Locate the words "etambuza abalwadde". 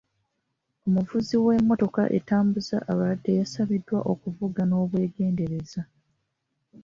2.17-3.31